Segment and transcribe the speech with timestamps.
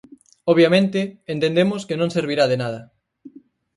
[0.51, 0.99] Obviamente,
[1.33, 2.81] entendemos que non servirá de nada.